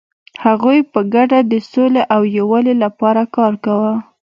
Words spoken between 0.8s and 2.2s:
په ګډه د سولې